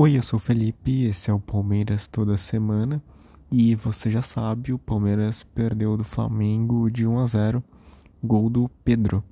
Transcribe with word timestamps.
Oi, 0.00 0.16
eu 0.16 0.22
sou 0.22 0.36
o 0.36 0.40
Felipe, 0.40 1.06
esse 1.06 1.28
é 1.28 1.34
o 1.34 1.40
Palmeiras 1.40 2.06
toda 2.06 2.36
semana. 2.36 3.02
E 3.50 3.74
você 3.74 4.08
já 4.08 4.22
sabe, 4.22 4.72
o 4.72 4.78
Palmeiras 4.78 5.42
perdeu 5.42 5.96
do 5.96 6.04
Flamengo 6.04 6.88
de 6.88 7.04
1 7.04 7.18
a 7.18 7.26
0, 7.26 7.64
gol 8.22 8.48
do 8.48 8.70
Pedro. 8.84 9.24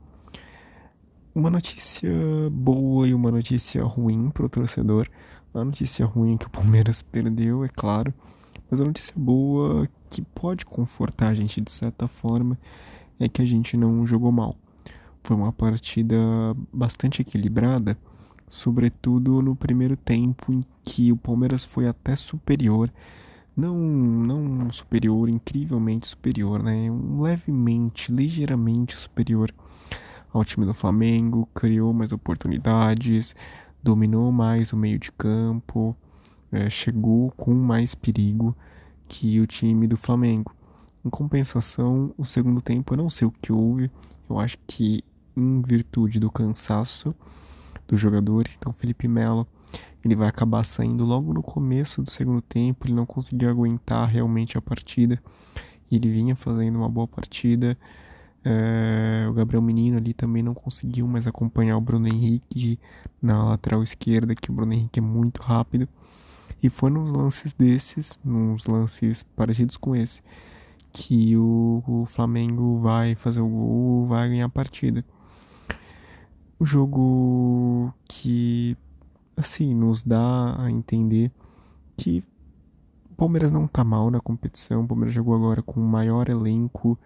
Uma 1.33 1.51
notícia 1.51 2.11
boa 2.51 3.07
e 3.07 3.15
uma 3.15 3.31
notícia 3.31 3.85
ruim 3.85 4.29
para 4.29 4.45
o 4.45 4.49
torcedor. 4.49 5.09
A 5.55 5.65
notícia 5.65 6.05
ruim 6.05 6.35
é 6.35 6.39
que 6.39 6.49
o 6.49 6.51
Palmeiras 6.51 7.01
perdeu, 7.01 7.65
é 7.65 7.69
claro, 7.69 8.13
mas 8.69 8.81
a 8.81 8.85
notícia 8.85 9.15
boa 9.17 9.89
que 10.11 10.21
pode 10.21 10.67
confortar 10.67 11.29
a 11.29 11.35
gente 11.35 11.61
de 11.61 11.71
certa 11.71 12.09
forma 12.09 12.59
é 13.21 13.29
que 13.29 13.41
a 13.41 13.47
gente 13.47 13.77
não 13.77 14.05
jogou 14.05 14.33
mal. 14.33 14.57
Foi 15.23 15.37
uma 15.37 15.53
partida 15.53 16.17
bastante 16.73 17.23
equilibrada 17.23 17.97
sobretudo 18.49 19.43
no 19.43 19.57
primeiro 19.57 19.97
tempo 19.97 20.53
em 20.53 20.63
que 20.85 21.13
o 21.13 21.17
Palmeiras 21.17 21.65
foi 21.65 21.89
até 21.89 22.15
superior, 22.17 22.93
não 23.57 23.77
não 23.77 24.71
superior, 24.71 25.29
incrivelmente 25.29 26.07
superior, 26.07 26.63
né? 26.63 26.91
Um 26.91 27.23
levemente, 27.23 28.13
ligeiramente 28.13 28.95
superior 28.95 29.53
ao 30.33 30.45
time 30.45 30.67
do 30.67 30.75
Flamengo, 30.75 31.49
criou 31.55 31.95
mais 31.95 32.13
oportunidades, 32.13 33.35
dominou 33.83 34.31
mais 34.31 34.73
o 34.73 34.77
meio 34.77 34.99
de 34.99 35.11
campo, 35.13 35.97
é, 36.53 36.69
chegou 36.69 37.31
com 37.33 37.55
mais 37.55 37.95
perigo 37.95 38.57
que 39.09 39.41
o 39.41 39.47
time 39.47 39.87
do 39.87 39.97
Flamengo. 39.97 40.55
Em 41.05 41.09
compensação, 41.09 42.13
o 42.19 42.25
segundo 42.25 42.61
tempo, 42.61 42.93
eu 42.93 42.99
não 42.99 43.09
sei 43.09 43.27
o 43.27 43.31
que 43.31 43.53
houve, 43.53 43.91
eu 44.29 44.39
acho 44.39 44.59
que 44.67 45.05
em 45.37 45.63
virtude 45.63 46.19
do 46.19 46.31
cansaço, 46.31 47.15
dos 47.87 48.01
jogadores. 48.01 48.57
Então, 48.57 48.73
Felipe 48.73 49.09
Melo 49.09 49.47
ele 50.07 50.15
vai 50.15 50.29
acabar 50.29 50.65
saindo 50.65 51.05
logo 51.05 51.35
no 51.35 51.43
começo 51.43 52.01
do 52.01 52.11
segundo 52.11 52.41
tempo. 52.41 52.87
Ele 52.87 52.95
não 52.95 53.05
conseguiu 53.05 53.51
aguentar 53.51 54.09
realmente 54.09 54.57
a 54.57 54.63
partida. 54.63 55.21
Ele 55.91 56.09
vinha 56.09 56.37
fazendo 56.37 56.77
uma 56.77 56.89
boa 56.89 57.09
partida. 57.09 57.77
É, 58.45 59.27
o 59.29 59.33
Gabriel 59.33 59.61
Menino 59.61 59.97
ali 59.97 60.15
também 60.15 60.45
não 60.45 60.55
conseguiu 60.55 61.09
mais 61.09 61.27
acompanhar 61.27 61.77
o 61.77 61.81
Bruno 61.81 62.07
Henrique 62.07 62.79
na 63.21 63.43
lateral 63.43 63.83
esquerda, 63.83 64.37
que 64.37 64.49
o 64.49 64.55
Bruno 64.55 64.73
Henrique 64.73 65.01
é 65.01 65.03
muito 65.03 65.43
rápido. 65.43 65.89
E 66.63 66.71
foi 66.71 66.91
nos 66.91 67.13
lances 67.13 67.53
desses, 67.53 68.21
nos 68.25 68.67
lances 68.67 69.25
parecidos 69.25 69.77
com 69.77 69.97
esse, 69.97 70.23
que 70.93 71.37
o, 71.37 71.83
o 71.87 72.07
Flamengo 72.07 72.79
vai 72.79 73.17
fazer 73.17 73.41
o 73.41 73.49
gol, 73.49 74.07
vai 74.07 74.29
ganhar 74.29 74.47
a 74.47 74.49
partida. 74.49 75.05
O 76.59 76.65
jogo 76.65 77.93
que, 78.09 78.77
assim, 79.37 79.75
nos 79.75 80.03
dá 80.03 80.57
a 80.59 80.71
entender 80.71 81.31
que 81.97 82.23
o 83.11 83.15
Palmeiras 83.15 83.53
não 83.53 83.67
tá 83.67 83.85
mal 83.85 84.11
na 84.11 84.21
competição. 84.21 84.85
O 84.85 84.87
Palmeiras 84.87 85.15
jogou 85.15 85.35
agora 85.35 85.63
com 85.63 85.81
o 85.81 85.89
maior 85.89 86.29
elenco 86.29 86.99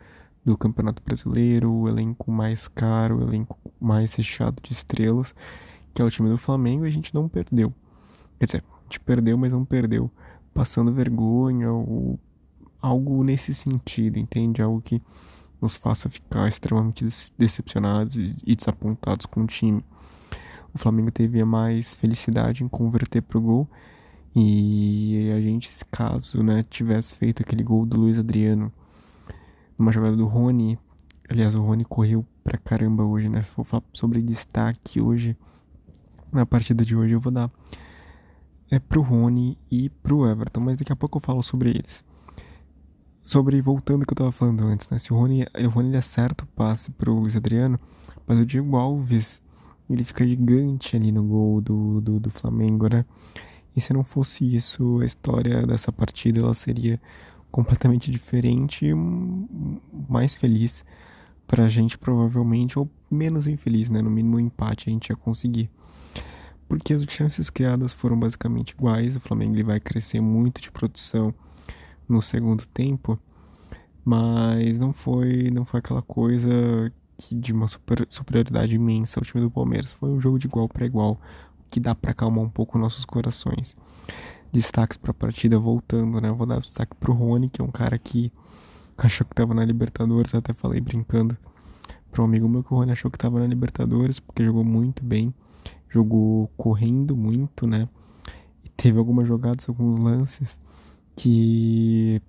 do 0.44 0.56
Campeonato 0.56 1.02
Brasileiro, 1.02 1.70
o 1.70 1.88
elenco 1.88 2.30
mais 2.30 2.66
caro, 2.66 3.18
o 3.18 3.22
elenco 3.22 3.58
mais 3.80 4.14
recheado 4.14 4.60
de 4.62 4.72
estrelas, 4.72 5.34
que 5.92 6.00
é 6.00 6.04
o 6.04 6.10
time 6.10 6.28
do 6.30 6.38
Flamengo, 6.38 6.84
e 6.84 6.88
a 6.88 6.92
gente 6.92 7.14
não 7.14 7.28
perdeu. 7.28 7.72
Quer 8.38 8.46
dizer, 8.46 8.64
a 8.68 8.82
gente 8.84 9.00
perdeu, 9.00 9.36
mas 9.36 9.52
não 9.52 9.64
perdeu 9.64 10.10
passando 10.54 10.92
vergonha 10.92 11.70
ou 11.70 12.18
algo 12.80 13.22
nesse 13.22 13.54
sentido, 13.54 14.18
entende? 14.18 14.62
Algo 14.62 14.80
que 14.80 15.02
nos 15.60 15.76
faça 15.76 16.08
ficar 16.08 16.48
extremamente 16.48 17.04
decepcionados 17.36 18.16
e 18.16 18.56
desapontados 18.56 19.26
com 19.26 19.42
o 19.42 19.46
time. 19.46 19.84
O 20.72 20.78
Flamengo 20.78 21.10
teve 21.10 21.40
a 21.40 21.46
mais 21.46 21.94
felicidade 21.94 22.64
em 22.64 22.68
converter 22.68 23.20
pro 23.22 23.40
gol 23.40 23.68
e 24.34 25.30
a 25.36 25.40
gente, 25.40 25.68
caso 25.90 26.42
né, 26.42 26.64
tivesse 26.70 27.14
feito 27.14 27.42
aquele 27.42 27.62
gol 27.62 27.84
do 27.84 27.98
Luiz 27.98 28.18
Adriano 28.18 28.72
numa 29.76 29.90
jogada 29.90 30.16
do 30.16 30.26
Rony, 30.26 30.78
aliás, 31.28 31.54
o 31.54 31.62
Rony 31.62 31.84
correu 31.84 32.24
pra 32.44 32.58
caramba 32.58 33.02
hoje, 33.02 33.28
né? 33.28 33.44
Vou 33.56 33.64
falar 33.64 33.82
sobre 33.92 34.20
destaque 34.20 35.00
hoje, 35.00 35.36
na 36.30 36.46
partida 36.46 36.84
de 36.84 36.94
hoje 36.94 37.14
eu 37.14 37.20
vou 37.20 37.32
dar 37.32 37.50
é 38.70 38.78
pro 38.78 39.02
Rony 39.02 39.58
e 39.68 39.90
pro 39.90 40.28
Everton, 40.28 40.60
mas 40.60 40.76
daqui 40.76 40.92
a 40.92 40.96
pouco 40.96 41.18
eu 41.18 41.22
falo 41.22 41.42
sobre 41.42 41.70
eles 41.70 42.04
sobre, 43.30 43.62
voltando 43.62 44.00
ao 44.00 44.06
que 44.06 44.12
eu 44.12 44.16
tava 44.16 44.32
falando 44.32 44.64
antes, 44.64 44.90
né? 44.90 44.98
Se 44.98 45.12
o 45.12 45.16
Rony, 45.16 45.46
o 45.64 45.68
Rony 45.68 45.96
acerta 45.96 46.42
o 46.42 46.46
passe 46.48 46.90
pro 46.90 47.14
Luiz 47.14 47.36
Adriano, 47.36 47.78
mas 48.26 48.40
o 48.40 48.44
Diego 48.44 48.76
Alves, 48.76 49.40
ele 49.88 50.02
fica 50.02 50.26
gigante 50.26 50.96
ali 50.96 51.12
no 51.12 51.22
gol 51.22 51.60
do, 51.60 52.00
do, 52.00 52.18
do 52.18 52.28
Flamengo, 52.28 52.88
né? 52.88 53.04
E 53.76 53.80
se 53.80 53.92
não 53.92 54.02
fosse 54.02 54.52
isso, 54.52 54.98
a 55.00 55.04
história 55.04 55.64
dessa 55.64 55.92
partida 55.92 56.40
ela 56.40 56.52
seria 56.54 57.00
completamente 57.52 58.10
diferente 58.10 58.86
e 58.86 58.94
mais 60.08 60.34
feliz 60.34 60.84
pra 61.46 61.68
gente, 61.68 61.96
provavelmente, 61.96 62.80
ou 62.80 62.90
menos 63.08 63.46
infeliz, 63.46 63.88
né? 63.90 64.02
No 64.02 64.10
mínimo, 64.10 64.38
um 64.38 64.40
empate 64.40 64.90
a 64.90 64.92
gente 64.92 65.10
ia 65.10 65.16
conseguir. 65.16 65.70
Porque 66.68 66.92
as 66.92 67.04
chances 67.04 67.48
criadas 67.48 67.92
foram 67.92 68.18
basicamente 68.18 68.70
iguais, 68.70 69.14
o 69.14 69.20
Flamengo 69.20 69.54
ele 69.54 69.62
vai 69.62 69.78
crescer 69.78 70.20
muito 70.20 70.60
de 70.60 70.72
produção 70.72 71.32
no 72.10 72.20
segundo 72.20 72.66
tempo, 72.66 73.18
mas 74.04 74.78
não 74.78 74.92
foi 74.92 75.50
não 75.50 75.64
foi 75.64 75.80
aquela 75.80 76.02
coisa 76.02 76.92
que 77.16 77.34
de 77.34 77.52
uma 77.52 77.68
super, 77.68 78.06
superioridade 78.08 78.74
imensa 78.74 79.20
ao 79.20 79.24
time 79.24 79.42
do 79.42 79.50
Palmeiras. 79.50 79.92
Foi 79.92 80.08
um 80.08 80.20
jogo 80.20 80.38
de 80.38 80.46
igual 80.46 80.68
para 80.68 80.86
igual, 80.86 81.20
que 81.70 81.78
dá 81.78 81.94
para 81.94 82.12
acalmar 82.12 82.44
um 82.44 82.48
pouco 82.48 82.78
nossos 82.78 83.04
corações. 83.04 83.76
Destaques 84.52 84.96
para 84.96 85.12
a 85.12 85.14
partida 85.14 85.58
voltando, 85.58 86.20
né? 86.20 86.30
Vou 86.32 86.46
dar 86.46 86.60
destaque 86.60 86.96
pro 86.96 87.12
Rony, 87.12 87.48
que 87.48 87.60
é 87.60 87.64
um 87.64 87.70
cara 87.70 87.98
que 87.98 88.32
achou 88.98 89.26
que 89.26 89.34
tava 89.34 89.54
na 89.54 89.64
Libertadores, 89.64 90.34
até 90.34 90.52
falei 90.52 90.80
brincando 90.80 91.36
para 92.10 92.22
um 92.22 92.24
amigo 92.24 92.48
meu 92.48 92.64
que 92.64 92.72
o 92.72 92.76
Rony 92.76 92.92
achou 92.92 93.10
que 93.10 93.18
tava 93.18 93.38
na 93.38 93.46
Libertadores, 93.46 94.18
porque 94.18 94.44
jogou 94.44 94.64
muito 94.64 95.04
bem, 95.04 95.32
jogou 95.88 96.50
correndo 96.56 97.16
muito, 97.16 97.66
né? 97.66 97.88
E 98.64 98.68
teve 98.70 98.98
algumas 98.98 99.28
jogadas, 99.28 99.68
alguns 99.68 100.00
lances 100.00 100.60
que 101.20 102.22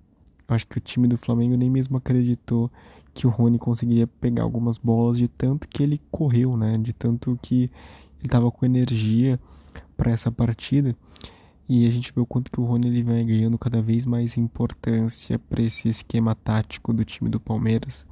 acho 0.46 0.66
que 0.66 0.76
o 0.76 0.80
time 0.80 1.08
do 1.08 1.16
Flamengo 1.16 1.56
nem 1.56 1.70
mesmo 1.70 1.96
acreditou 1.96 2.70
que 3.14 3.26
o 3.26 3.30
Rony 3.30 3.58
conseguiria 3.58 4.06
pegar 4.06 4.42
algumas 4.42 4.76
bolas 4.76 5.16
de 5.16 5.28
tanto 5.28 5.66
que 5.66 5.82
ele 5.82 5.98
correu, 6.10 6.58
né? 6.58 6.74
De 6.74 6.92
tanto 6.92 7.38
que 7.40 7.70
ele 8.18 8.26
estava 8.26 8.50
com 8.50 8.66
energia 8.66 9.40
para 9.96 10.12
essa 10.12 10.30
partida. 10.30 10.94
E 11.66 11.86
a 11.86 11.90
gente 11.90 12.12
vê 12.14 12.20
o 12.20 12.26
quanto 12.26 12.50
que 12.50 12.60
o 12.60 12.64
Rony 12.64 12.88
ele 12.88 13.02
vai 13.02 13.24
ganhando 13.24 13.56
cada 13.56 13.80
vez 13.80 14.04
mais 14.04 14.36
importância 14.36 15.38
para 15.38 15.62
esse 15.62 15.88
esquema 15.88 16.34
tático 16.34 16.92
do 16.92 17.02
time 17.02 17.30
do 17.30 17.40
Palmeiras. 17.40 18.06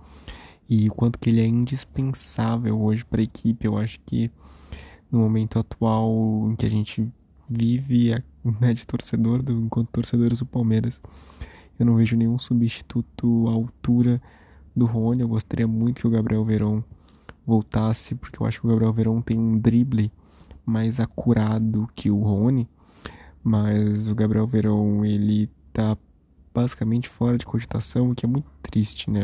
E 0.66 0.88
o 0.88 0.94
quanto 0.94 1.18
que 1.18 1.28
ele 1.28 1.42
é 1.42 1.46
indispensável 1.46 2.80
hoje 2.80 3.04
para 3.04 3.20
a 3.20 3.24
equipe. 3.24 3.66
Eu 3.66 3.76
acho 3.76 4.00
que 4.06 4.30
no 5.12 5.18
momento 5.18 5.58
atual 5.58 6.10
em 6.50 6.56
que 6.56 6.64
a 6.64 6.70
gente 6.70 7.06
vive 7.46 8.14
né, 8.44 8.74
de 8.74 8.86
torcedor, 8.86 9.42
do, 9.42 9.52
enquanto 9.52 9.88
torcedores 9.90 10.38
do 10.38 10.46
Palmeiras. 10.46 11.00
Eu 11.78 11.86
não 11.86 11.96
vejo 11.96 12.16
nenhum 12.16 12.38
substituto 12.38 13.48
à 13.48 13.52
altura 13.52 14.20
do 14.74 14.86
Rony. 14.86 15.22
Eu 15.22 15.28
gostaria 15.28 15.66
muito 15.66 16.00
que 16.00 16.06
o 16.06 16.10
Gabriel 16.10 16.44
Verón 16.44 16.82
voltasse, 17.46 18.14
porque 18.14 18.40
eu 18.40 18.46
acho 18.46 18.60
que 18.60 18.66
o 18.66 18.70
Gabriel 18.70 18.92
Verón 18.92 19.20
tem 19.20 19.38
um 19.38 19.58
drible 19.58 20.12
mais 20.64 21.00
acurado 21.00 21.88
que 21.94 22.10
o 22.10 22.20
Rony. 22.20 22.68
Mas 23.42 24.08
o 24.08 24.14
Gabriel 24.14 24.46
Verón, 24.46 25.04
ele 25.04 25.50
tá 25.72 25.96
basicamente 26.52 27.08
fora 27.08 27.38
de 27.38 27.46
cogitação, 27.46 28.10
o 28.10 28.14
que 28.14 28.26
é 28.26 28.28
muito 28.28 28.50
triste, 28.62 29.10
né? 29.10 29.22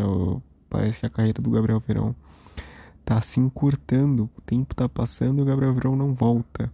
Parece 0.70 1.00
que 1.00 1.06
a 1.06 1.10
carreira 1.10 1.42
do 1.42 1.50
Gabriel 1.50 1.80
Verón 1.80 2.14
tá 3.04 3.20
se 3.20 3.38
encurtando, 3.38 4.30
o 4.36 4.40
tempo 4.40 4.74
tá 4.74 4.88
passando 4.88 5.38
e 5.38 5.42
o 5.42 5.44
Gabriel 5.44 5.74
Verón 5.74 5.96
não 5.96 6.14
volta. 6.14 6.72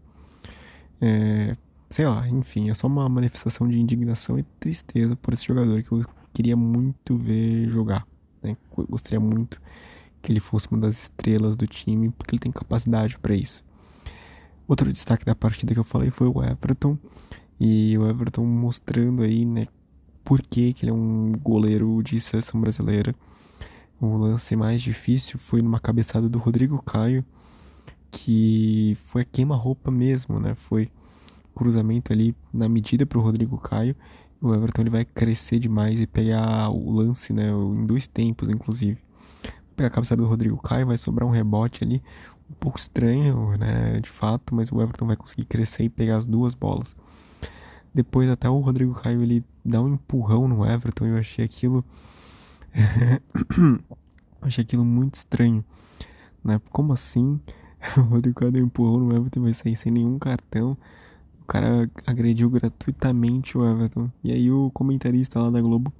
É, 1.01 1.57
sei 1.93 2.07
lá, 2.07 2.27
enfim, 2.29 2.71
é 2.71 2.75
só 2.75 2.87
uma 2.87 3.09
manifestação 3.09 3.69
de 3.69 3.79
indignação 3.79 4.39
e 4.39 4.43
tristeza 4.59 5.15
por 5.15 5.35
esse 5.35 5.47
jogador 5.47 5.83
que 5.83 5.93
eu 5.93 6.05
queria 6.33 6.57
muito 6.57 7.17
ver 7.17 7.69
jogar. 7.69 8.07
Né? 8.43 8.57
Eu 8.77 8.87
gostaria 8.87 9.21
muito 9.21 9.61
que 10.23 10.33
ele 10.33 10.41
fosse 10.41 10.69
uma 10.71 10.81
das 10.81 11.03
estrelas 11.03 11.55
do 11.55 11.67
time, 11.67 12.11
porque 12.11 12.35
ele 12.35 12.41
tem 12.41 12.51
capacidade 12.51 13.19
para 13.19 13.35
isso. 13.35 13.63
Outro 14.67 14.91
destaque 14.91 15.25
da 15.25 15.35
partida 15.35 15.75
que 15.75 15.81
eu 15.81 15.85
falei 15.85 16.11
foi 16.11 16.29
o 16.29 16.43
Everton, 16.43 16.97
e 17.61 17.97
o 17.99 18.09
Everton 18.09 18.47
mostrando 18.47 19.23
aí, 19.23 19.45
né, 19.45 19.67
por 20.25 20.41
que, 20.41 20.73
que 20.73 20.85
ele 20.85 20.91
é 20.91 20.95
um 20.95 21.33
goleiro 21.33 22.03
de 22.03 22.19
seleção 22.21 22.61
brasileira. 22.61 23.15
O 24.01 24.17
lance 24.17 24.57
mais 24.57 24.81
difícil 24.81 25.39
foi 25.39 25.61
numa 25.61 25.79
cabeçada 25.79 26.29
do 26.29 26.39
Rodrigo 26.39 26.81
Caio, 26.83 27.25
que 28.11 28.97
foi 29.05 29.23
a 29.23 29.25
queima-roupa 29.25 29.91
mesmo, 29.91 30.41
né? 30.41 30.55
Foi 30.55 30.91
cruzamento 31.53 32.13
ali 32.13 32.35
na 32.53 32.69
medida 32.69 33.07
para 33.07 33.19
o 33.19 33.23
Rodrigo 33.23 33.59
Caio. 33.59 33.95
O 34.41 34.53
Everton 34.55 34.83
ele 34.83 34.91
vai 34.91 35.05
crescer 35.05 35.59
demais 35.59 36.01
e 36.01 36.07
pegar 36.07 36.69
o 36.71 36.91
lance, 36.91 37.33
né? 37.33 37.51
Em 37.51 37.87
dois 37.87 38.07
tempos, 38.07 38.49
inclusive. 38.49 38.99
Pegar 39.77 39.89
a 39.89 39.91
cabeçada 39.91 40.21
do 40.21 40.29
Rodrigo 40.29 40.57
Caio, 40.61 40.87
vai 40.87 40.99
sobrar 40.99 41.29
um 41.29 41.33
rebote 41.33 41.85
ali. 41.85 42.03
um 42.51 42.55
pouco 42.55 42.79
estranho, 42.79 43.57
né, 43.59 44.01
de 44.01 44.11
fato, 44.11 44.55
mas 44.55 44.71
o 44.71 44.81
Everton 44.83 45.07
vai 45.07 45.17
conseguir 45.17 45.45
crescer 45.47 45.85
e 45.85 45.89
pegar 45.89 46.17
as 46.19 46.27
duas 46.27 46.55
bolas. 46.55 46.95
Depois 47.95 48.29
até 48.31 48.49
o 48.49 48.59
Rodrigo 48.61 48.95
Caio 48.95 49.23
ele 49.23 49.45
dá 49.65 49.81
um 49.81 49.95
empurrão 49.95 50.49
no 50.49 50.67
Everton, 50.67 51.07
eu 51.07 51.17
achei 51.17 51.45
aquilo 51.45 51.85
achei 54.41 54.65
aquilo 54.65 54.85
muito 54.85 55.15
estranho, 55.15 55.65
né? 56.45 56.61
Como 56.71 56.93
assim? 56.93 57.41
o 57.97 58.03
Rodrigo 58.03 58.41
Caio 58.41 58.53
deu 58.53 58.63
um 58.63 58.67
empurrão 58.67 58.99
no 58.99 59.15
Everton 59.15 59.41
e 59.41 59.43
vai 59.45 59.55
sair 59.55 59.77
sem 59.77 59.93
nenhum 59.93 60.19
cartão. 60.19 60.77
Cara 61.53 61.87
agrediu 62.07 62.49
gratuitamente 62.49 63.59
o 63.59 63.63
Everton. 63.63 64.11
E 64.25 64.33
aí 64.33 64.51
o 64.51 64.71
comentarista 64.71 65.39
lá 65.39 65.51
da 65.51 65.61
Globo 65.61 65.93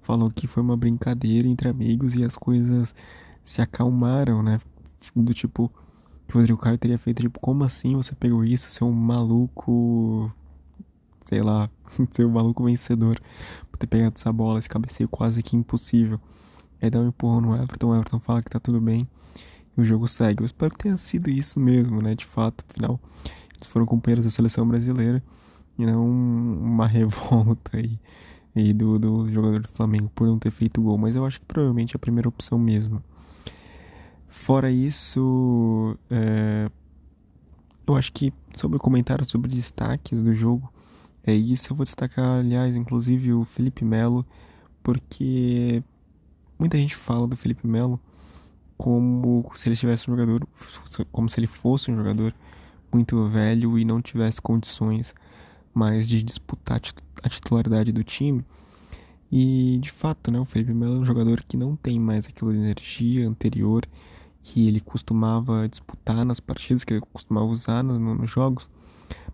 falou 0.00 0.28
que 0.28 0.48
foi 0.48 0.60
uma 0.60 0.76
brincadeira 0.76 1.46
entre 1.46 1.68
amigos 1.68 2.16
e 2.16 2.24
as 2.24 2.34
coisas 2.34 2.92
se 3.44 3.62
acalmaram, 3.62 4.42
né? 4.42 4.60
Do 5.14 5.32
tipo, 5.32 5.70
que 6.26 6.34
o 6.34 6.38
Rodrigo 6.40 6.58
Caio 6.58 6.78
teria 6.78 6.98
feito, 6.98 7.22
tipo, 7.22 7.38
como 7.38 7.62
assim 7.62 7.94
você 7.94 8.12
pegou 8.12 8.44
isso, 8.44 8.72
seu 8.72 8.90
maluco, 8.90 10.32
sei 11.20 11.42
lá, 11.42 11.70
seu 12.10 12.28
maluco 12.28 12.64
vencedor, 12.64 13.20
por 13.70 13.78
ter 13.78 13.86
pegado 13.86 14.14
essa 14.16 14.32
bola, 14.32 14.58
esse 14.58 14.68
cabeceio 14.68 15.08
quase 15.08 15.44
que 15.44 15.54
impossível. 15.54 16.20
Aí 16.80 16.90
dá 16.90 16.98
um 16.98 17.06
empurrão 17.06 17.40
no 17.40 17.54
Everton, 17.54 17.90
o 17.90 17.94
Everton 17.94 18.18
fala 18.18 18.42
que 18.42 18.50
tá 18.50 18.58
tudo 18.58 18.80
bem 18.80 19.08
e 19.76 19.80
o 19.80 19.84
jogo 19.84 20.08
segue. 20.08 20.42
Eu 20.42 20.46
espero 20.46 20.72
que 20.72 20.78
tenha 20.78 20.96
sido 20.96 21.30
isso 21.30 21.60
mesmo, 21.60 22.02
né? 22.02 22.16
De 22.16 22.26
fato, 22.26 22.64
afinal, 22.68 23.00
foram 23.68 23.86
companheiros 23.86 24.24
da 24.24 24.30
seleção 24.30 24.66
brasileira 24.66 25.22
e 25.78 25.86
não 25.86 26.08
uma 26.08 26.86
revolta 26.88 27.76
aí, 27.76 27.98
aí 28.54 28.72
do, 28.72 28.98
do 28.98 29.32
jogador 29.32 29.60
do 29.60 29.68
Flamengo 29.68 30.10
por 30.14 30.26
não 30.26 30.38
ter 30.38 30.50
feito 30.50 30.82
gol. 30.82 30.98
Mas 30.98 31.16
eu 31.16 31.24
acho 31.24 31.40
que 31.40 31.46
provavelmente 31.46 31.94
é 31.94 31.96
a 31.96 32.00
primeira 32.00 32.28
opção 32.28 32.58
mesmo. 32.58 33.02
Fora 34.28 34.70
isso, 34.70 35.96
é, 36.10 36.70
eu 37.86 37.96
acho 37.96 38.12
que 38.12 38.32
sobre 38.54 38.76
o 38.76 38.80
comentário 38.80 39.24
sobre 39.24 39.48
destaques 39.48 40.22
do 40.22 40.34
jogo, 40.34 40.72
é 41.24 41.34
isso. 41.34 41.72
Eu 41.72 41.76
vou 41.76 41.84
destacar, 41.84 42.40
aliás, 42.40 42.76
inclusive 42.76 43.32
o 43.32 43.44
Felipe 43.44 43.84
Melo, 43.84 44.26
porque 44.82 45.82
muita 46.58 46.76
gente 46.76 46.96
fala 46.96 47.26
do 47.26 47.36
Felipe 47.36 47.66
Melo 47.66 48.00
como 48.76 49.48
se 49.54 49.68
ele 49.68 49.76
tivesse 49.76 50.10
um 50.10 50.16
jogador, 50.16 50.46
como 51.12 51.28
se 51.28 51.38
ele 51.38 51.46
fosse 51.46 51.90
um 51.90 51.96
jogador 51.96 52.34
muito 52.92 53.28
velho 53.28 53.78
e 53.78 53.84
não 53.84 54.00
tivesse 54.00 54.40
condições 54.40 55.14
mais 55.74 56.08
de 56.08 56.22
disputar 56.22 56.80
a 57.22 57.28
titularidade 57.28 57.92
do 57.92 58.04
time. 58.04 58.44
E 59.30 59.78
de 59.80 59.90
fato, 59.90 60.30
né, 60.30 60.38
o 60.38 60.44
Felipe 60.44 60.74
Melo 60.74 60.96
é 60.96 60.98
um 60.98 61.04
jogador 61.06 61.42
que 61.42 61.56
não 61.56 61.74
tem 61.74 61.98
mais 61.98 62.26
aquela 62.26 62.54
energia 62.54 63.26
anterior 63.26 63.86
que 64.42 64.68
ele 64.68 64.80
costumava 64.80 65.68
disputar 65.68 66.24
nas 66.24 66.40
partidas, 66.40 66.84
que 66.84 66.92
ele 66.94 67.00
costumava 67.12 67.46
usar 67.46 67.82
no, 67.82 67.98
no, 67.98 68.14
nos 68.14 68.30
jogos, 68.30 68.68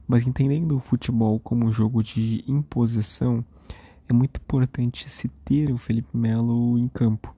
mas 0.07 0.27
entendendo 0.27 0.77
o 0.77 0.81
futebol 0.81 1.41
como 1.41 1.67
um 1.67 1.73
jogo 1.73 2.03
de 2.03 2.45
imposição, 2.47 3.45
é 4.09 4.13
muito 4.13 4.39
importante 4.39 5.09
se 5.09 5.29
ter 5.45 5.73
o 5.73 5.79
Felipe 5.79 6.17
Melo 6.17 6.79
em 6.79 6.89
campo. 6.89 7.35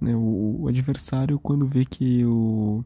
Né? 0.00 0.16
O, 0.16 0.62
o, 0.62 0.68
adversário, 0.68 1.38
quando 1.38 1.66
vê 1.66 1.84
que 1.84 2.24
o, 2.24 2.82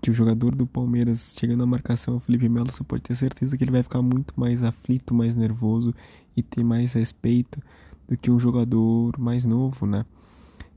que 0.00 0.10
o 0.10 0.14
jogador 0.14 0.54
do 0.54 0.66
Palmeiras 0.66 1.34
chegando 1.38 1.62
à 1.62 1.66
marcação 1.66 2.16
o 2.16 2.20
Felipe 2.20 2.48
Melo, 2.48 2.72
você 2.72 2.82
pode 2.82 3.02
ter 3.02 3.14
certeza 3.14 3.56
que 3.56 3.64
ele 3.64 3.70
vai 3.70 3.82
ficar 3.82 4.00
muito 4.00 4.32
mais 4.36 4.62
aflito, 4.62 5.12
mais 5.14 5.34
nervoso 5.34 5.94
e 6.36 6.42
ter 6.42 6.64
mais 6.64 6.94
respeito 6.94 7.60
do 8.08 8.16
que 8.16 8.30
um 8.30 8.38
jogador 8.38 9.18
mais 9.18 9.44
novo, 9.44 9.86
né? 9.86 10.04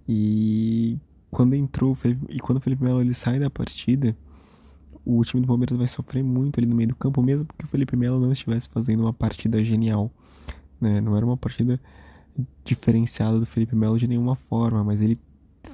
E 0.07 0.97
quando 1.31 1.55
entrou 1.55 1.97
e 2.29 2.39
quando 2.39 2.57
o 2.57 2.61
Felipe 2.61 2.83
Melo 2.83 3.01
ele 3.01 3.13
sai 3.13 3.39
da 3.39 3.49
partida, 3.49 4.15
o 5.05 5.23
time 5.23 5.41
do 5.41 5.47
Palmeiras 5.47 5.77
vai 5.77 5.87
sofrer 5.87 6.23
muito 6.23 6.59
ali 6.59 6.67
no 6.67 6.75
meio 6.75 6.89
do 6.89 6.95
campo, 6.95 7.21
mesmo 7.21 7.47
que 7.57 7.65
o 7.65 7.67
Felipe 7.67 7.95
Melo 7.95 8.19
não 8.19 8.31
estivesse 8.31 8.69
fazendo 8.69 9.01
uma 9.01 9.13
partida 9.13 9.63
genial. 9.63 10.11
Né? 10.79 10.99
Não 10.99 11.15
era 11.15 11.25
uma 11.25 11.37
partida 11.37 11.79
diferenciada 12.63 13.39
do 13.39 13.45
Felipe 13.45 13.75
Melo 13.75 13.97
de 13.97 14.07
nenhuma 14.07 14.35
forma, 14.35 14.83
mas 14.83 15.01
ele 15.01 15.17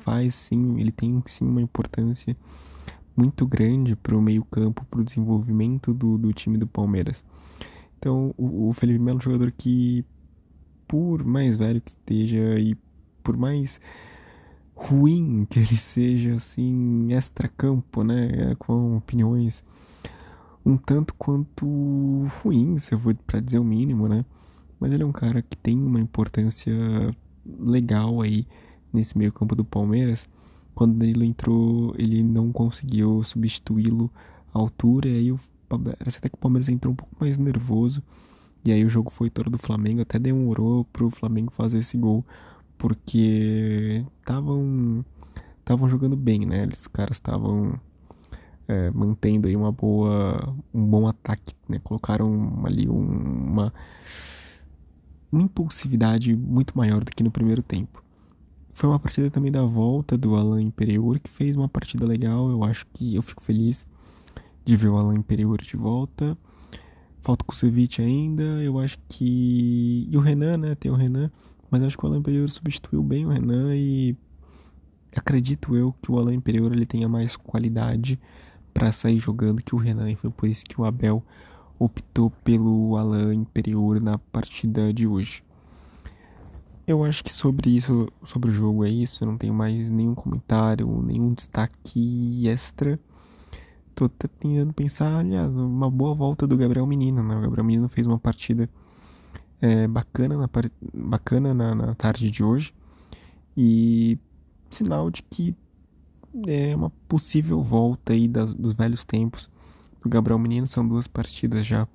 faz 0.02 0.36
sim, 0.36 0.80
ele 0.80 0.92
tem 0.92 1.22
sim 1.26 1.46
uma 1.46 1.62
importância 1.62 2.36
muito 3.20 3.46
grande 3.46 3.96
para 3.98 4.16
o 4.16 4.22
meio-campo, 4.22 4.86
para 4.86 5.02
o 5.02 5.04
desenvolvimento 5.04 5.94
do, 5.94 6.18
do 6.18 6.32
time 6.32 6.58
do 6.58 6.66
Palmeiras. 6.66 7.26
Então, 7.98 8.34
o, 8.38 8.70
o 8.70 8.74
Felipe 8.74 9.00
Melo 9.00 9.18
é 9.18 9.20
um 9.20 9.22
jogador 9.22 9.52
que, 9.52 10.06
por 10.88 11.26
mais 11.26 11.58
velho 11.58 11.82
que 11.82 11.92
esteja 11.92 12.58
e 12.58 12.78
por 13.22 13.36
mais 13.36 13.82
ruim 14.74 15.46
que 15.50 15.60
ele 15.60 15.76
seja 15.76 16.36
assim 16.36 17.12
extra-campo, 17.12 18.04
né, 18.04 18.56
com 18.58 18.96
opiniões 18.96 19.64
um 20.66 20.78
tanto 20.78 21.14
quanto 21.16 21.66
ruins, 22.42 22.92
eu 22.92 22.98
vou 22.98 23.14
para 23.16 23.40
dizer 23.40 23.60
o 23.60 23.64
mínimo, 23.64 24.08
né? 24.08 24.24
Mas 24.80 24.94
ele 24.94 25.04
é 25.04 25.06
um 25.06 25.12
cara 25.12 25.42
que 25.42 25.58
tem 25.58 25.78
uma 25.78 26.00
importância 26.00 26.74
legal 27.46 28.22
aí 28.22 28.48
nesse 28.94 29.18
meio-campo 29.18 29.56
do 29.56 29.66
Palmeiras. 29.66 30.30
Quando 30.80 30.98
Danilo 30.98 31.26
entrou, 31.26 31.94
ele 31.98 32.24
não 32.24 32.54
conseguiu 32.54 33.22
substituí-lo 33.22 34.10
à 34.54 34.60
altura, 34.60 35.10
e 35.10 35.18
aí 35.18 35.32
o, 35.34 35.38
parece 35.68 36.20
até 36.20 36.30
que 36.30 36.36
o 36.36 36.38
Palmeiras 36.38 36.70
entrou 36.70 36.94
um 36.94 36.96
pouco 36.96 37.14
mais 37.20 37.38
nervoso. 37.38 38.02
E 38.64 38.72
aí 38.72 38.86
o 38.86 38.90
jogo 38.90 39.10
foi 39.12 39.30
todo 39.30 39.50
do 39.50 39.58
Flamengo, 39.58 40.00
até 40.00 40.18
demorou 40.18 40.86
pro 40.86 41.10
Flamengo 41.10 41.52
fazer 41.52 41.80
esse 41.80 41.98
gol 41.98 42.26
porque 42.78 44.06
estavam 44.22 45.04
estavam 45.60 45.90
jogando 45.90 46.16
bem, 46.16 46.46
né? 46.46 46.66
Os 46.72 46.88
caras 46.88 47.18
estavam 47.18 47.78
é, 48.66 48.90
mantendo 48.92 49.50
aí 49.50 49.58
uma 49.58 49.74
boa 49.74 50.56
um 50.74 50.86
bom 50.86 51.10
ataque, 51.10 51.54
né? 51.68 51.80
Colocaram 51.84 52.64
ali 52.64 52.88
um, 52.88 53.04
uma 53.04 53.74
uma 55.30 55.42
impulsividade 55.42 56.34
muito 56.38 56.78
maior 56.78 57.04
do 57.04 57.12
que 57.12 57.22
no 57.22 57.32
primeiro 57.32 57.62
tempo. 57.62 58.02
Foi 58.80 58.88
uma 58.88 58.98
partida 58.98 59.30
também 59.30 59.52
da 59.52 59.66
volta 59.66 60.18
do 60.18 60.38
Alan 60.38 60.62
Imperiur, 60.62 61.20
que 61.20 61.30
fez 61.30 61.54
uma 61.54 61.68
partida 61.68 62.06
legal. 62.06 62.50
Eu 62.50 62.64
acho 62.64 62.86
que 62.94 63.14
eu 63.14 63.22
fico 63.22 63.44
feliz 63.44 63.86
de 64.64 64.74
ver 64.78 64.88
o 64.88 64.96
Alan 64.96 65.16
Imperiur 65.16 65.58
de 65.62 65.76
volta. 65.76 66.38
Falta 67.20 67.44
o 67.44 67.46
Kusevich 67.46 68.02
ainda. 68.02 68.42
Eu 68.64 68.80
acho 68.80 68.98
que. 69.10 70.08
E 70.10 70.16
o 70.16 70.22
Renan, 70.22 70.56
né? 70.56 70.76
Tem 70.76 70.90
o 70.90 70.96
Renan. 70.96 71.30
Mas 71.70 71.84
acho 71.84 71.98
que 71.98 72.06
o 72.06 72.08
Alain 72.08 72.20
Imperior 72.20 72.50
substituiu 72.50 73.04
bem 73.04 73.26
o 73.26 73.30
Renan 73.32 73.76
e 73.76 74.16
acredito 75.14 75.76
eu 75.76 75.94
que 76.02 76.10
o 76.10 76.18
Alain 76.18 76.38
Imperior 76.38 76.72
ele 76.72 76.86
tenha 76.86 77.10
mais 77.10 77.36
qualidade 77.36 78.18
para 78.74 78.94
sair 78.94 79.20
jogando 79.20 79.62
que 79.62 79.76
o 79.76 79.78
Renan 79.78 80.10
e 80.10 80.16
foi 80.16 80.30
por 80.30 80.48
isso 80.48 80.64
que 80.64 80.80
o 80.80 80.86
Abel 80.86 81.22
optou 81.78 82.30
pelo 82.46 82.96
Alain 82.96 83.42
Imperior 83.42 84.02
na 84.02 84.18
partida 84.18 84.94
de 84.94 85.06
hoje. 85.06 85.44
Eu 86.90 87.04
acho 87.04 87.24
que 87.24 87.32
sobre 87.32 87.70
isso, 87.70 88.12
sobre 88.26 88.50
o 88.50 88.52
jogo 88.52 88.84
é 88.84 88.90
isso, 88.90 89.24
eu 89.24 89.28
não 89.28 89.38
tenho 89.38 89.54
mais 89.54 89.88
nenhum 89.90 90.16
comentário, 90.16 91.04
nenhum 91.04 91.36
destaque 91.36 92.48
extra. 92.48 93.00
Tô 93.94 94.10
tentando 94.10 94.74
pensar, 94.74 95.20
aliás, 95.20 95.52
uma 95.52 95.88
boa 95.92 96.16
volta 96.16 96.48
do 96.48 96.58
Gabriel 96.58 96.88
Menino, 96.88 97.22
né? 97.22 97.38
O 97.38 97.42
Gabriel 97.42 97.64
Menino 97.64 97.88
fez 97.90 98.08
uma 98.08 98.18
partida 98.18 98.68
é, 99.62 99.88
bacana, 99.88 100.36
na, 100.36 100.50
bacana 100.92 101.54
na, 101.54 101.76
na 101.76 101.94
tarde 101.94 102.32
de 102.32 102.44
hoje 102.44 102.74
e 103.56 104.18
sinal 104.72 105.12
de 105.12 105.22
que 105.22 105.56
é 106.48 106.76
uma 106.76 106.90
possível 107.08 107.62
volta 107.62 108.14
aí 108.14 108.28
das, 108.28 108.56
dos 108.56 108.74
velhos 108.74 109.06
tempos 109.06 109.48
do 110.02 110.10
Gabriel 110.10 110.40
Menino. 110.40 110.66
São 110.66 110.88
duas 110.88 111.06
partidas 111.06 111.68
já 111.68 111.88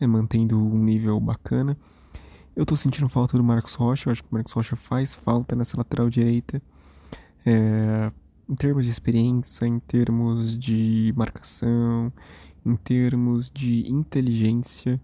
é, 0.00 0.06
mantendo 0.06 0.58
um 0.58 0.78
nível 0.78 1.20
bacana. 1.20 1.76
Eu 2.56 2.64
tô 2.64 2.76
sentindo 2.76 3.08
falta 3.08 3.36
do 3.36 3.42
Marcos 3.42 3.74
Rocha. 3.74 4.08
Eu 4.08 4.12
acho 4.12 4.22
que 4.22 4.30
o 4.30 4.34
Marcos 4.34 4.52
Rocha 4.52 4.76
faz 4.76 5.14
falta 5.14 5.56
nessa 5.56 5.76
lateral 5.76 6.08
direita. 6.08 6.62
É, 7.44 8.12
em 8.48 8.54
termos 8.54 8.84
de 8.84 8.90
experiência, 8.90 9.66
em 9.66 9.78
termos 9.78 10.56
de 10.56 11.12
marcação, 11.16 12.12
em 12.64 12.76
termos 12.76 13.50
de 13.50 13.90
inteligência 13.90 15.00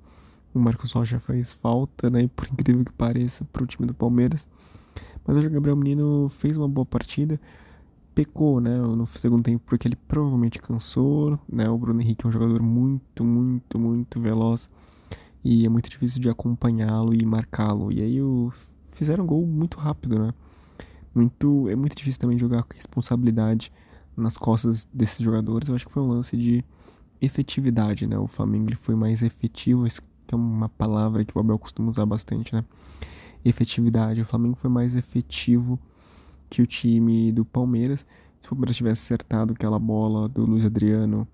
o 0.55 0.59
Marcos 0.59 0.93
Rocha 0.93 1.21
faz 1.21 1.53
falta, 1.53 2.11
né? 2.11 2.29
Por 2.35 2.47
incrível 2.49 2.85
que 2.85 2.93
pareça, 2.93 3.45
para 3.53 3.63
o 3.63 3.67
time 3.67 3.87
do 3.87 3.95
Palmeiras. 3.95 4.49
Mas 5.25 5.37
hoje 5.37 5.47
o 5.47 5.51
Gabriel 5.51 5.77
Menino 5.77 6.29
fez 6.29 6.57
uma 6.57 6.69
boa 6.69 6.85
partida. 6.85 7.41
Pecou, 8.15 8.61
né? 8.61 8.77
No 8.77 9.07
segundo 9.07 9.45
tempo, 9.45 9.63
porque 9.65 9.87
ele 9.87 9.97
provavelmente 9.97 10.61
cansou, 10.61 11.39
né? 11.49 11.69
O 11.69 11.79
Bruno 11.79 12.01
Henrique 12.01 12.27
é 12.27 12.29
um 12.29 12.33
jogador 12.33 12.61
muito, 12.63 13.25
muito, 13.25 13.79
muito 13.79 14.21
veloz. 14.21 14.69
E 15.43 15.65
é 15.65 15.69
muito 15.69 15.89
difícil 15.89 16.21
de 16.21 16.29
acompanhá-lo 16.29 17.15
e 17.15 17.25
marcá-lo. 17.25 17.91
E 17.91 18.03
aí 18.03 18.21
o... 18.21 18.53
fizeram 18.85 19.27
gol 19.27 19.47
muito 19.47 19.79
rápido, 19.79 20.19
né? 20.19 20.35
Muito, 21.15 21.69
é 21.69 21.75
muito 21.75 21.97
difícil 21.97 22.21
também 22.21 22.39
jogar 22.39 22.63
com 22.63 22.75
responsabilidade 22.75 23.73
nas 24.17 24.37
costas 24.37 24.89
desses 24.93 25.21
jogadores. 25.21 25.69
Eu 25.69 25.75
acho 25.75 25.87
que 25.87 25.93
foi 25.93 26.03
um 26.03 26.09
lance 26.09 26.37
de 26.37 26.65
efetividade, 27.21 28.07
né? 28.07 28.19
O 28.19 28.27
Flamengo 28.27 28.75
foi 28.77 28.95
mais 28.95 29.23
efetivo 29.23 29.87
que 30.27 30.35
é 30.35 30.37
uma 30.37 30.69
palavra 30.69 31.25
que 31.25 31.37
o 31.37 31.41
Abel 31.41 31.59
costuma 31.59 31.89
usar 31.89 32.07
bastante, 32.07 32.55
né? 32.55 32.65
Efetividade. 33.45 34.21
O 34.21 34.25
Flamengo 34.25 34.55
foi 34.55 34.71
mais 34.71 34.95
efetivo 34.95 35.79
que 36.49 36.63
o 36.63 36.67
time 36.67 37.33
do 37.33 37.45
Palmeiras 37.45 38.07
Se 38.41 38.47
o 38.47 38.51
Palmeiras 38.51 38.77
tivesse 38.77 39.03
acertado 39.05 39.53
aquela 39.53 39.79
bola 39.79 40.29
do 40.29 40.45
Luiz 40.45 40.65
Adriano 40.65 41.27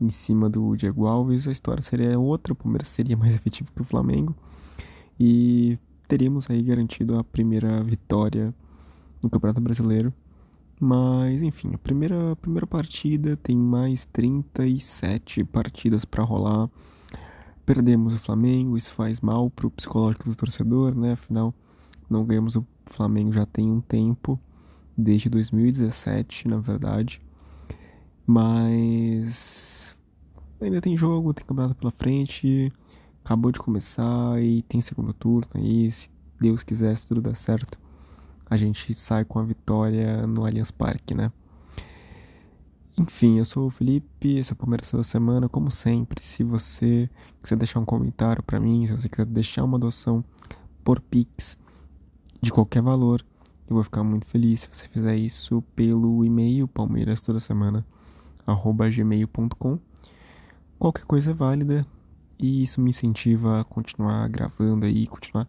em 0.00 0.10
cima 0.10 0.48
do 0.48 0.76
Diego 0.76 1.06
Alves, 1.06 1.48
a 1.48 1.52
história 1.52 1.82
seria 1.82 2.18
outra. 2.18 2.52
O 2.52 2.56
Palmeiras 2.56 2.88
seria 2.88 3.16
mais 3.16 3.34
efetivo 3.36 3.70
que 3.74 3.82
o 3.82 3.84
Flamengo 3.84 4.34
e 5.18 5.78
teríamos 6.06 6.48
aí 6.50 6.62
garantido 6.62 7.18
a 7.18 7.24
primeira 7.24 7.82
vitória 7.82 8.54
no 9.22 9.30
Campeonato 9.30 9.60
Brasileiro. 9.60 10.12
Mas, 10.78 11.42
enfim, 11.42 11.70
a 11.74 11.78
primeira, 11.78 12.32
a 12.32 12.36
primeira 12.36 12.66
partida 12.66 13.34
tem 13.36 13.56
mais 13.56 14.04
37 14.06 15.42
partidas 15.44 16.04
para 16.04 16.22
rolar. 16.22 16.68
Perdemos 17.64 18.14
o 18.14 18.18
Flamengo, 18.18 18.76
isso 18.76 18.92
faz 18.92 19.20
mal 19.20 19.50
pro 19.50 19.70
psicológico 19.70 20.28
do 20.28 20.36
torcedor, 20.36 20.94
né? 20.94 21.12
Afinal, 21.12 21.54
não 22.08 22.24
ganhamos 22.24 22.56
o 22.56 22.64
Flamengo 22.84 23.32
já 23.32 23.46
tem 23.46 23.70
um 23.70 23.80
tempo, 23.80 24.38
desde 24.96 25.30
2017, 25.30 26.46
na 26.46 26.58
verdade. 26.58 27.22
Mas 28.26 29.96
ainda 30.60 30.80
tem 30.80 30.96
jogo, 30.96 31.32
tem 31.32 31.44
campeonato 31.44 31.76
pela 31.76 31.92
frente, 31.92 32.72
acabou 33.24 33.52
de 33.52 33.58
começar 33.58 34.42
e 34.42 34.62
tem 34.62 34.80
segundo 34.80 35.12
turno 35.12 35.48
aí, 35.54 35.90
se 35.90 36.10
Deus 36.40 36.62
quiser, 36.62 36.96
se 36.96 37.06
tudo 37.06 37.20
der 37.22 37.36
certo 37.36 37.78
a 38.48 38.56
gente 38.56 38.94
sai 38.94 39.24
com 39.24 39.38
a 39.38 39.42
vitória 39.42 40.26
no 40.26 40.44
Allianz 40.46 40.70
Parque, 40.70 41.14
né? 41.14 41.32
Enfim, 42.98 43.38
eu 43.38 43.44
sou 43.44 43.66
o 43.66 43.70
Felipe, 43.70 44.36
esse 44.36 44.52
é 44.52 44.54
o 44.54 44.56
Palmeiras 44.56 44.90
da 44.90 45.02
semana, 45.02 45.48
como 45.48 45.70
sempre. 45.70 46.24
Se 46.24 46.42
você 46.42 47.10
quiser 47.42 47.56
deixar 47.56 47.80
um 47.80 47.84
comentário 47.84 48.42
para 48.42 48.58
mim, 48.58 48.86
se 48.86 48.96
você 48.96 49.08
quiser 49.08 49.26
deixar 49.26 49.64
uma 49.64 49.78
doação 49.78 50.24
por 50.82 51.00
Pix 51.00 51.58
de 52.40 52.50
qualquer 52.50 52.80
valor, 52.80 53.20
eu 53.68 53.74
vou 53.74 53.82
ficar 53.82 54.02
muito 54.02 54.24
feliz 54.24 54.60
se 54.60 54.68
você 54.72 54.88
fizer 54.88 55.16
isso 55.16 55.60
pelo 55.74 56.24
e-mail 56.24 56.68
palmeiras 56.68 57.20
toda 57.20 57.40
semana 57.40 57.84
gmail.com. 58.46 59.78
Qualquer 60.78 61.04
coisa 61.04 61.30
é 61.30 61.34
válida 61.34 61.86
e 62.38 62.62
isso 62.62 62.80
me 62.80 62.90
incentiva 62.90 63.60
a 63.60 63.64
continuar 63.64 64.28
gravando 64.28 64.86
aí, 64.86 65.06
continuar 65.06 65.48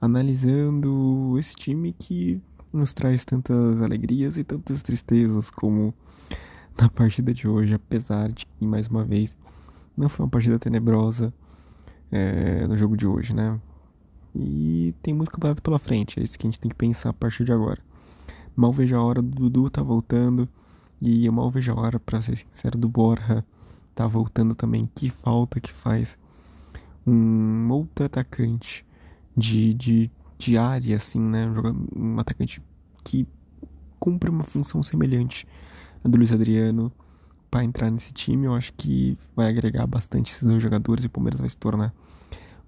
analisando 0.00 1.36
esse 1.38 1.54
time 1.54 1.94
que 1.98 2.40
nos 2.72 2.92
traz 2.92 3.24
tantas 3.24 3.80
alegrias 3.80 4.36
e 4.36 4.44
tantas 4.44 4.82
tristezas 4.82 5.50
como 5.50 5.94
na 6.76 6.88
partida 6.88 7.32
de 7.32 7.46
hoje, 7.46 7.74
apesar 7.74 8.32
de 8.32 8.46
que, 8.46 8.66
mais 8.66 8.88
uma 8.88 9.04
vez, 9.04 9.38
não 9.96 10.08
foi 10.08 10.24
uma 10.24 10.30
partida 10.30 10.58
tenebrosa 10.58 11.32
é, 12.10 12.66
no 12.66 12.76
jogo 12.76 12.96
de 12.96 13.06
hoje, 13.06 13.32
né? 13.32 13.58
E 14.34 14.92
tem 15.00 15.14
muito 15.14 15.30
campeonato 15.30 15.62
pela 15.62 15.78
frente, 15.78 16.18
é 16.18 16.22
isso 16.22 16.36
que 16.38 16.46
a 16.46 16.50
gente 16.50 16.58
tem 16.58 16.68
que 16.68 16.74
pensar 16.74 17.10
a 17.10 17.12
partir 17.12 17.44
de 17.44 17.52
agora. 17.52 17.80
Mal 18.56 18.72
vejo 18.72 18.96
a 18.96 19.02
hora 19.02 19.22
do 19.22 19.30
Dudu 19.30 19.70
tá 19.70 19.82
voltando, 19.82 20.48
e 21.04 21.26
eu 21.26 21.32
mal 21.32 21.50
vejo 21.50 21.72
a 21.72 21.78
hora, 21.78 22.00
para 22.00 22.22
ser 22.22 22.36
sincero, 22.36 22.78
do 22.78 22.88
Borja 22.88 23.44
tá 23.94 24.06
voltando 24.06 24.54
também. 24.54 24.88
Que 24.94 25.10
falta 25.10 25.60
que 25.60 25.70
faz 25.70 26.18
um 27.06 27.70
outro 27.70 28.06
atacante 28.06 28.86
de, 29.36 29.74
de, 29.74 30.10
de 30.38 30.56
área, 30.56 30.96
assim, 30.96 31.20
né? 31.20 31.46
Um, 31.46 32.14
um 32.14 32.18
atacante 32.18 32.62
que 33.04 33.28
cumpre 34.00 34.30
uma 34.30 34.44
função 34.44 34.82
semelhante 34.82 35.46
à 36.02 36.08
do 36.08 36.16
Luiz 36.16 36.32
Adriano 36.32 36.90
para 37.50 37.64
entrar 37.64 37.90
nesse 37.90 38.12
time. 38.12 38.46
Eu 38.46 38.54
acho 38.54 38.72
que 38.72 39.18
vai 39.36 39.48
agregar 39.48 39.86
bastante 39.86 40.32
esses 40.32 40.44
dois 40.44 40.62
jogadores 40.62 41.04
e 41.04 41.06
o 41.06 41.10
Palmeiras 41.10 41.40
vai 41.40 41.50
se 41.50 41.56
tornar 41.56 41.94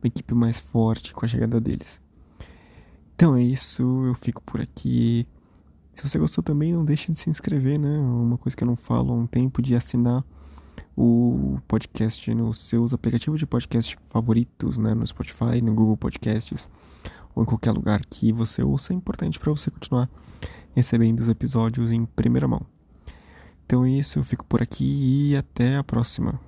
uma 0.02 0.06
equipe 0.06 0.34
mais 0.34 0.60
forte 0.60 1.14
com 1.14 1.24
a 1.24 1.28
chegada 1.28 1.60
deles. 1.60 2.00
Então 3.14 3.34
é 3.34 3.42
isso, 3.42 3.82
eu 4.04 4.14
fico 4.14 4.42
por 4.42 4.60
aqui. 4.60 5.26
Se 5.96 6.06
você 6.06 6.18
gostou 6.18 6.44
também, 6.44 6.74
não 6.74 6.84
deixe 6.84 7.10
de 7.10 7.18
se 7.18 7.30
inscrever, 7.30 7.78
né? 7.78 7.88
Uma 7.88 8.36
coisa 8.36 8.54
que 8.54 8.62
eu 8.62 8.66
não 8.66 8.76
falo 8.76 9.14
há 9.14 9.16
um 9.16 9.26
tempo 9.26 9.62
de 9.62 9.74
assinar 9.74 10.22
o 10.94 11.58
podcast 11.66 12.34
nos 12.34 12.58
seus 12.64 12.92
aplicativos 12.92 13.40
de 13.40 13.46
podcast 13.46 13.96
favoritos, 14.06 14.76
né, 14.76 14.92
no 14.92 15.06
Spotify, 15.06 15.62
no 15.62 15.74
Google 15.74 15.96
Podcasts 15.96 16.68
ou 17.34 17.42
em 17.42 17.46
qualquer 17.46 17.72
lugar 17.72 18.04
que 18.04 18.30
você 18.30 18.62
ouça, 18.62 18.92
é 18.92 18.96
importante 18.96 19.40
para 19.40 19.50
você 19.50 19.70
continuar 19.70 20.10
recebendo 20.74 21.20
os 21.20 21.28
episódios 21.28 21.90
em 21.90 22.04
primeira 22.04 22.46
mão. 22.46 22.60
Então 23.64 23.82
é 23.82 23.90
isso, 23.90 24.18
eu 24.18 24.24
fico 24.24 24.44
por 24.44 24.60
aqui 24.60 25.30
e 25.30 25.34
até 25.36 25.76
a 25.76 25.82
próxima. 25.82 26.38